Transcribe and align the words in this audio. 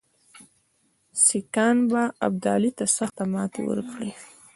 سیکهان 1.23 1.77
به 1.89 2.01
ابدالي 2.27 2.71
ته 2.77 2.85
سخته 2.97 3.23
ماته 3.33 3.59
ورکړي. 3.65 4.11